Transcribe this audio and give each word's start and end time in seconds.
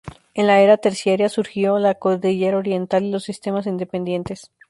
En 0.33 0.47
la 0.47 0.59
era 0.61 0.77
terciaria 0.77 1.29
surgió 1.29 1.77
la 1.77 1.93
cordillera 1.93 2.57
Oriental 2.57 3.03
y 3.03 3.11
los 3.11 3.21
sistemas 3.23 3.67
independientes. 3.67 4.49